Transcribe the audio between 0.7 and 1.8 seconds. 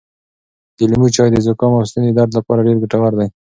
د لیمو چای د زکام